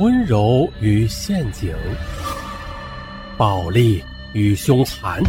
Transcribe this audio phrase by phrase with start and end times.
[0.00, 1.72] 温柔与陷阱，
[3.38, 4.02] 暴力
[4.32, 5.22] 与凶残，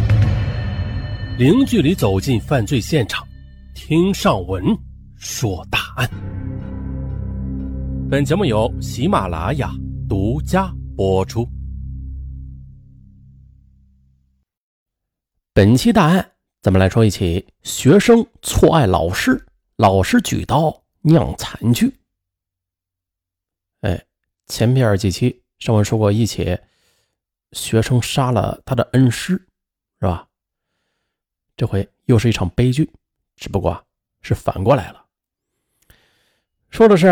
[1.38, 3.24] 零距离走进犯罪现场，
[3.76, 4.76] 听上文
[5.14, 6.10] 说大案。
[8.10, 9.70] 本节目由喜马拉雅
[10.08, 11.48] 独家播出。
[15.54, 19.40] 本期大案，咱们来说一起学生错爱老师，
[19.76, 21.88] 老师举刀酿惨剧。
[23.82, 24.02] 哎。
[24.46, 26.58] 前面几期上文说过一起
[27.52, 29.32] 学生杀了他的恩师，
[30.00, 30.26] 是吧？
[31.56, 32.90] 这回又是一场悲剧，
[33.36, 33.84] 只不过
[34.22, 35.04] 是反过来了。
[36.70, 37.08] 说的是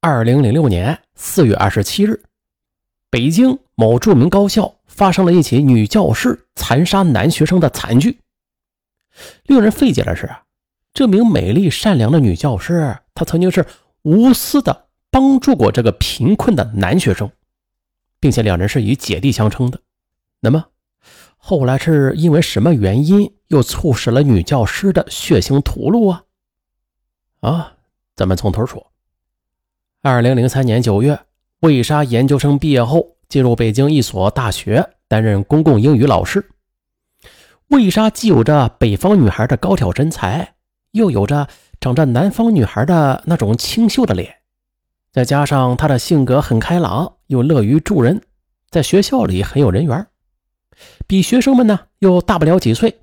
[0.00, 2.22] 二零零六年四月二十七日，
[3.10, 8.20] 北京某著名高校发生了一起女教师残杀男学生的惨剧。
[9.44, 10.30] 令人费解的是，
[10.94, 13.66] 这名美丽善良的女教师，她曾经是
[14.02, 14.86] 无私的。
[15.10, 17.30] 帮助过这个贫困的男学生，
[18.20, 19.80] 并且两人是以姐弟相称的。
[20.40, 20.66] 那么，
[21.36, 26.24] 后来是因为什么原因又促使了女教师的血腥屠戮啊？
[27.40, 27.72] 啊，
[28.14, 28.92] 咱们从头说。
[30.02, 31.20] 二零零三年九月，
[31.60, 36.50] 魏莎研究生毕业后进入北京一所大学担任公共英语老师。
[37.68, 40.54] 魏莎既有着北方女孩的高挑身材，
[40.92, 41.48] 又有着
[41.80, 44.39] 长着南方女孩的那种清秀的脸。
[45.12, 48.22] 再加上他的性格很开朗，又乐于助人，
[48.70, 50.06] 在学校里很有人缘，
[51.08, 53.00] 比学生们呢又大不了几岁，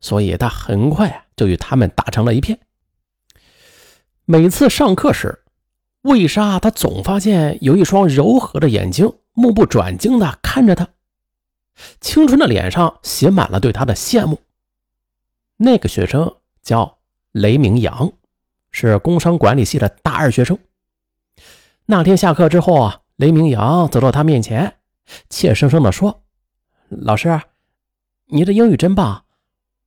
[0.00, 2.58] 所以他很快就与他们打成了一片。
[4.24, 5.44] 每次上课时，
[6.02, 10.88] 魏莎她总发现有一双柔和的眼睛目不转睛地看着他，
[12.00, 14.40] 青春的脸上写满了对他的羡慕。
[15.58, 16.98] 那个学生叫
[17.32, 18.10] 雷明阳，
[18.70, 20.58] 是工商管理系的大二学生。
[21.92, 24.76] 那天下课之后啊，雷明阳走到他面前，
[25.28, 26.22] 怯生生地说
[26.88, 27.38] ：“老师，
[28.28, 29.26] 你的英语真棒，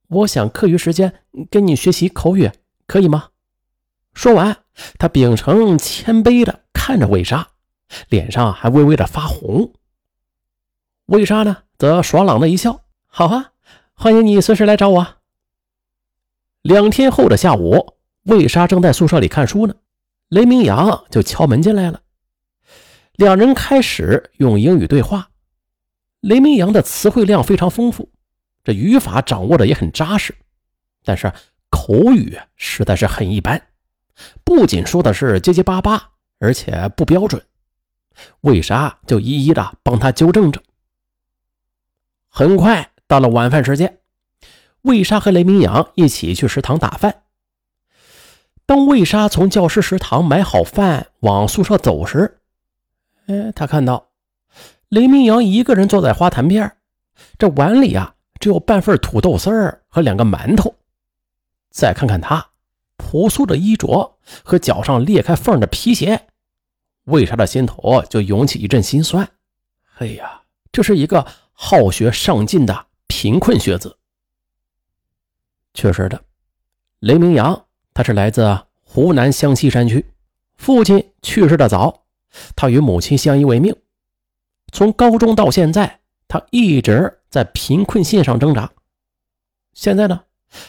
[0.09, 2.51] 我想课余时间跟你学习口语，
[2.85, 3.29] 可以吗？”
[4.13, 4.57] 说完，
[4.99, 7.47] 他秉承谦卑地看着魏莎，
[8.09, 9.73] 脸上还微微的发红。
[11.07, 13.53] 魏莎呢，则爽朗的一笑：“好啊，
[13.95, 15.07] 欢迎你随时来找我。”
[16.61, 19.73] 两天后的下午，魏莎正在宿舍里看书呢。
[20.29, 22.01] 雷明阳就敲门进来了，
[23.17, 25.29] 两人开始用英语对话。
[26.19, 28.09] 雷明阳的词汇量非常丰富，
[28.63, 30.35] 这语法掌握的也很扎实，
[31.03, 31.31] 但是
[31.69, 33.61] 口语实在是很一般，
[34.43, 37.41] 不仅说的是结结巴巴，而且不标准。
[38.41, 40.61] 魏莎就一一的帮他纠正着。
[42.27, 43.99] 很快到了晚饭时间，
[44.81, 47.23] 魏莎和雷明阳一起去食堂打饭。
[48.65, 52.39] 当魏莎从教师食堂买好饭往宿舍走时，
[53.27, 54.09] 哎，他看到
[54.89, 56.75] 雷明阳一个人坐在花坛边，
[57.37, 60.75] 这碗里啊只有半份土豆丝儿和两个馒头。
[61.69, 62.47] 再看看他
[62.97, 66.27] 朴素的衣着和脚上裂开缝的皮鞋，
[67.05, 69.27] 魏莎的心头就涌起一阵心酸。
[69.97, 70.41] 哎呀，
[70.71, 73.97] 这是一个好学上进的贫困学子。
[75.73, 76.23] 确实的，
[76.99, 77.65] 雷明阳。
[77.93, 80.05] 他是来自湖南湘西山区，
[80.57, 82.04] 父亲去世的早，
[82.55, 83.75] 他与母亲相依为命。
[84.71, 88.71] 从高中到现在，他一直在贫困线上挣扎。
[89.73, 90.23] 现在呢，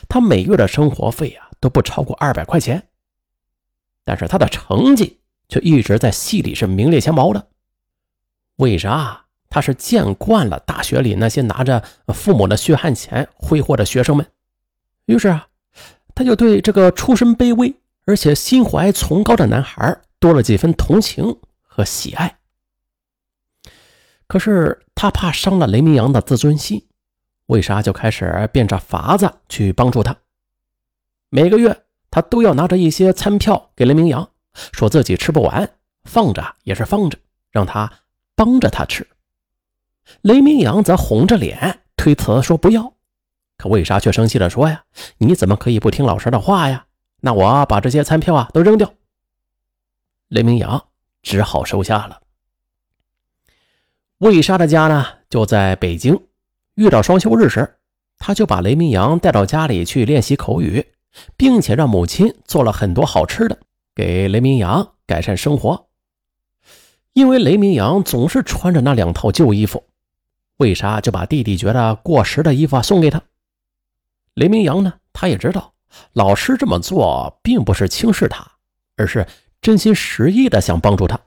[0.08, 2.88] 他每月的生活费啊都不超过二百块钱，
[4.04, 7.48] 但是他的成绩却一直在系里是名列前茅的。
[8.56, 9.26] 为啥？
[9.48, 14.26] 他是见惯了大学里那些拿着父母的血汗钱挥霍的学生们，
[15.06, 15.48] 于是啊。
[16.14, 21.36] 他就对这个出身卑微而且心怀崇高的男孩多了几分同情
[21.76, 22.38] 和喜爱。
[24.26, 26.86] 可是他怕伤了雷明阳的自尊心，
[27.46, 30.16] 为啥就开始变着法子去帮助他？
[31.28, 34.30] 每个月他都要拿着一些餐票给雷明阳，
[34.72, 35.70] 说自己吃不完，
[36.04, 37.18] 放着也是放着，
[37.50, 37.92] 让他
[38.34, 39.06] 帮着他吃。
[40.22, 42.94] 雷明阳则红着脸推辞说不要。
[43.58, 44.84] 可为啥却生气地说：“呀，
[45.18, 46.86] 你怎么可以不听老师的话呀？
[47.20, 48.94] 那我把这些餐票啊都扔掉。”
[50.28, 50.88] 雷明阳
[51.26, 52.20] 只好收下了。
[54.18, 56.16] 魏莎的家呢就在北京，
[56.76, 57.78] 遇到双休日时，
[58.16, 60.86] 他就把雷明阳带到家里去练习口语，
[61.36, 63.58] 并且让母亲做了很多好吃的
[63.92, 65.88] 给雷明阳改善生活。
[67.12, 69.82] 因为雷明阳总是穿着那两套旧衣服，
[70.58, 73.20] 魏莎就把弟弟觉得过时的衣服送给他。
[74.34, 75.74] 雷明阳呢，他也知道
[76.12, 78.48] 老师这么做并不是轻视他，
[78.96, 79.26] 而是
[79.66, 81.20] 真心实意的想帮助他。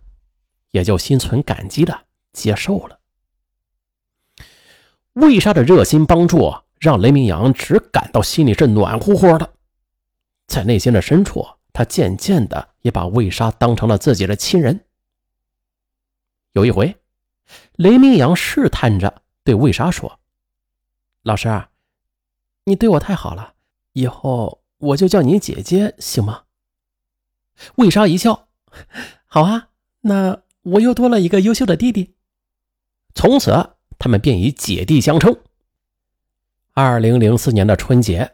[0.71, 2.99] 也就心存感激的接受了。
[5.13, 9.51] 魏莎的热心帮助让雷明阳只感到心里是暖乎乎的，
[10.47, 14.85] 在内心的深处，他渐渐的也把魏莎当成了自己的亲人。
[16.53, 16.95] 有一回，
[17.73, 20.19] 雷明阳试探着对魏莎说
[21.23, 21.65] ：“老师，
[22.63, 23.55] 你对我太好了，
[23.93, 26.43] 以后我就叫你姐姐，行吗？”
[27.75, 28.47] 魏莎一笑
[29.27, 29.69] ：“好啊，
[30.01, 32.15] 那我又多了一个优秀的弟弟。”
[33.15, 33.71] 从此。
[34.01, 35.35] 他们便以姐弟相称。
[36.73, 38.31] 二零零四年的春节，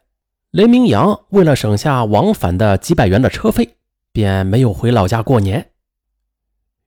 [0.51, 3.77] 雷明阳为了省下往返的几百元的车费，
[4.11, 5.71] 便没有回老家过年。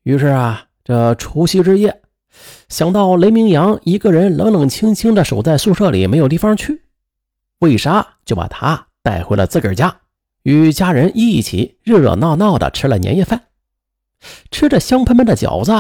[0.05, 2.01] 于是啊，这除夕之夜，
[2.69, 6.85] 想到雷明阳一个人冷冷清清的守在宿舍里，没有地方去，
[7.59, 10.03] 魏莎就把他带回了自个儿家，
[10.43, 13.47] 与家人一起热热闹闹的吃了年夜饭，
[14.51, 15.73] 吃着香喷喷的饺子。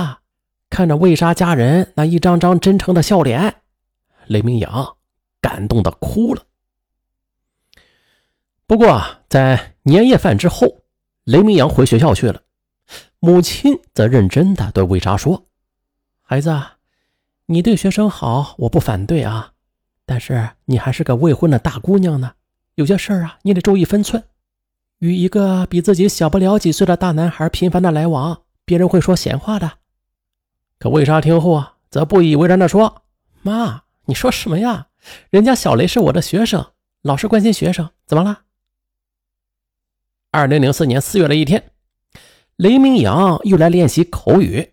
[0.71, 3.63] 看着魏莎家人那一张张真诚的笑脸，
[4.27, 4.97] 雷明阳
[5.41, 6.43] 感动的哭了。
[8.67, 10.83] 不过，在年夜饭之后，
[11.25, 12.43] 雷明阳回学校去了，
[13.19, 15.47] 母亲则认真的对魏莎说
[16.21, 16.55] ：“孩子，
[17.47, 19.55] 你对学生好，我不反对啊，
[20.05, 22.33] 但是你还是个未婚的大姑娘呢，
[22.75, 24.23] 有些事儿啊，你得注意分寸。
[24.99, 29.73] 与一个比自己小不了几岁的大男孩频繁的来往，别人会说闲话的。”
[30.79, 33.03] 可魏莎听后啊，则不以为然地说
[33.43, 34.89] ：“妈，你说什么呀？
[35.31, 36.67] 人家小雷是我的学生，
[37.03, 38.43] 老师关心学生，怎么了？”
[40.31, 41.71] 二零零四年四月的一天，
[42.57, 44.73] 雷明阳又来练习口语，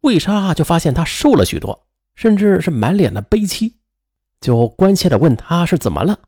[0.00, 3.76] 魏莎就发现他瘦了许多，甚至是满脸的悲戚，
[4.40, 6.18] 就关切的问他是怎么了。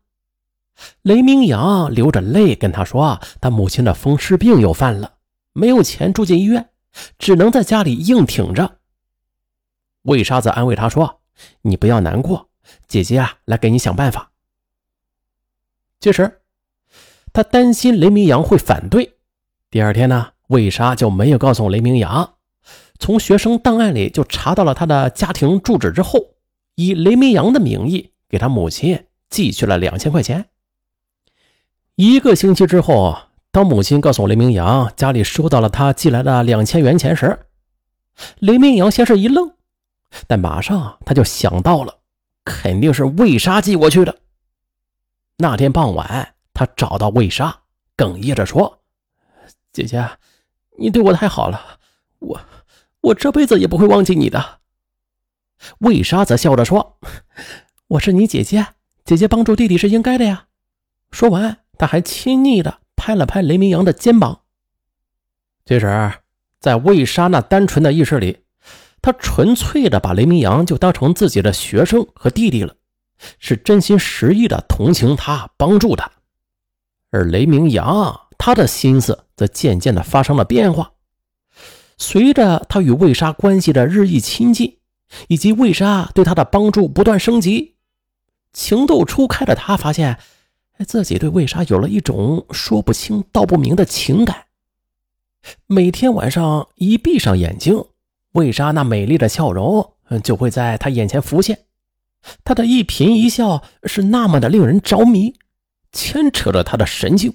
[1.02, 5.14] 雷明阳流着泪跟他说：“他母亲的风湿病又犯了，
[5.52, 6.68] 没有钱住进医院，
[7.18, 8.78] 只能在家里硬挺着。”
[10.02, 11.20] 魏莎则安慰他说
[11.62, 12.50] ：“你不要难过，
[12.86, 14.32] 姐姐啊，来给你想办法。”
[15.98, 16.40] 其实，
[17.32, 19.16] 他担心雷明阳会反对。
[19.70, 22.34] 第二天呢，魏莎就没有告诉雷明阳，
[22.98, 26.34] 从学生档案里就查到了他的家庭住址之后，
[26.74, 30.50] 以雷明阳的名义给他母亲寄去了两千块钱。
[31.96, 33.16] 一个星期之后，
[33.50, 37.46] 当母亲告诉雷明阳家里收到了他寄来的两千元钱时，
[38.38, 39.50] 雷明阳先是一愣。
[40.26, 42.00] 但马上他就想到了，
[42.44, 44.14] 肯定是魏莎寄过去的。
[45.38, 47.60] 那天傍晚，他找到魏莎，
[47.96, 48.80] 哽咽着说
[49.72, 50.06] ：“姐姐，
[50.78, 51.78] 你对我太好了，
[52.18, 52.40] 我
[53.00, 54.58] 我这辈子也不会忘记你的。”
[55.80, 56.98] 魏莎则笑着说
[57.88, 58.66] ：“我是你姐姐，
[59.02, 60.48] 姐姐帮助弟弟是应该的呀。”
[61.10, 64.40] 说完，他还亲昵的拍了拍雷明阳的肩膀。
[65.64, 66.12] 这时，
[66.60, 68.38] 在魏莎那单纯的意识里。
[69.02, 72.74] 他纯粹的把雷明阳就当成自己的学生和弟弟了，
[73.38, 76.10] 是真心实意的同情他、帮助他。
[77.12, 80.94] 而雷明阳他的心思则渐渐的发生了变化。
[81.96, 84.78] 随着他与魏莎关系的日益亲近，
[85.28, 87.76] 以及魏莎对他的帮助不断升级，
[88.52, 90.18] 情窦初开的他发现，
[90.84, 94.44] 自己对魏莎有了一种说不清道不明的情感。
[95.66, 97.84] 每天晚上一闭上眼睛。
[98.32, 101.60] 魏莎那美丽的笑容就会在他眼前浮现，
[102.44, 105.34] 她的一颦一笑是那么的令人着迷，
[105.90, 107.32] 牵扯着他的神经。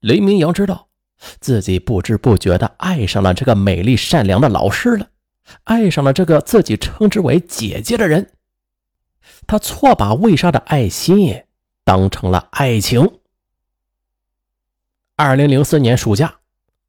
[0.00, 0.88] 雷明阳知道
[1.40, 5.10] 自己不知不觉的爱上了这个美丽善良的老师了，
[5.64, 8.32] 爱上了这个自己称之为姐姐的人。
[9.46, 11.44] 他错把魏莎的爱心
[11.84, 13.18] 当成了爱情。
[15.16, 16.36] 二零零四年暑假，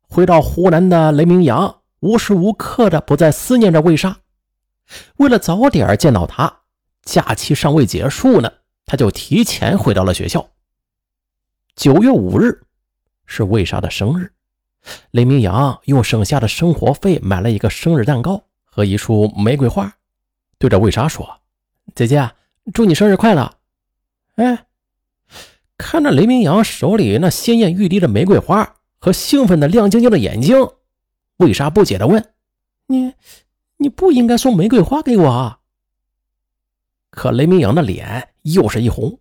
[0.02, 1.80] 回到湖南的雷明阳。
[2.00, 4.18] 无时无刻的不在思念着魏莎，
[5.16, 6.64] 为了早点见到她，
[7.04, 8.52] 假期尚未结束呢，
[8.86, 10.50] 他就提前回到了学校。
[11.78, 12.62] 九月五日
[13.26, 14.34] 是魏莎的生日，
[15.12, 19.90] 雷明阳用省下的生活费买了一个生日蛋糕和一束玫瑰花，
[20.58, 21.40] 对着魏莎说
[21.96, 22.30] ：“姐姐，
[22.72, 23.58] 祝你生日快乐！”
[24.36, 24.68] 哎，
[25.78, 30.56] 看着雷明阳手里那鲜艳欲滴的玫瑰花和兴奋的亮晶晶的眼睛。
[31.38, 32.34] 魏莎不解地问
[32.88, 33.14] ：“你，
[33.78, 35.60] 你不应该送玫瑰花给我啊？”
[37.12, 39.20] 可雷明阳的脸又是一红，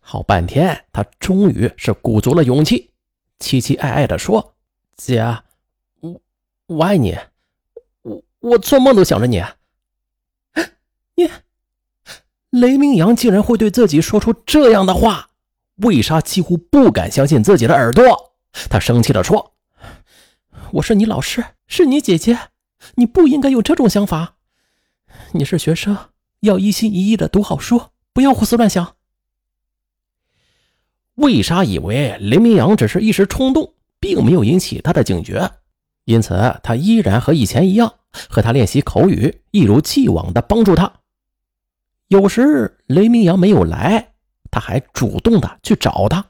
[0.00, 2.90] 好半天，他终于是鼓足了勇气，
[3.38, 4.54] 凄凄爱爱地说
[4.96, 5.22] ：“姐，
[6.00, 6.20] 我
[6.66, 7.16] 我爱你，
[8.02, 9.42] 我我做梦都想着你。”
[11.16, 11.28] 你，
[12.56, 15.28] 雷明阳竟然会对自己说出这样的话，
[15.82, 18.32] 魏莎几乎不敢相信自己的耳朵，
[18.70, 19.52] 她生气地说。
[20.72, 22.38] 我是你老师，是你姐姐，
[22.94, 24.36] 你不应该有这种想法。
[25.32, 25.98] 你是学生，
[26.40, 27.78] 要一心一意的读好书，
[28.14, 28.94] 不要胡思乱想。
[31.16, 35.50] 魏莎以为雷明阳只是一时冲动，并没有引起他的警觉，
[36.06, 37.96] 因此他依然和以前一样，
[38.30, 40.90] 和他练习口语，一如既往的帮助他。
[42.08, 44.12] 有时雷明阳没有来，
[44.50, 46.24] 他还主动的去找他，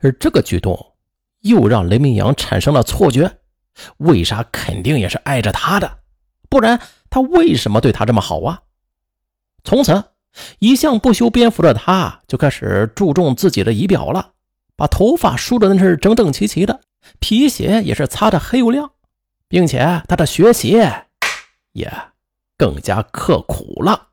[0.00, 0.94] 而这个举动
[1.40, 3.38] 又让雷明阳产生了错觉，
[3.98, 5.98] 魏莎肯定也是爱着他的，
[6.48, 8.62] 不然他为什么对他这么好啊？
[9.64, 10.04] 从此。
[10.60, 14.34] 一向不修边幅的他，就开始注重自己的仪表了，
[14.76, 16.82] 把头发梳的那是整整齐齐的，
[17.18, 18.92] 皮鞋也是擦的黑又亮，
[19.48, 20.80] 并且他的学习
[21.72, 21.92] 也
[22.56, 24.09] 更加刻苦了。